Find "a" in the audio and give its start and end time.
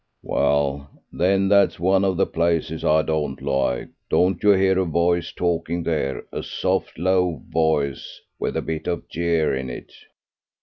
4.79-4.83, 6.31-6.41, 8.57-8.63, 9.01-9.03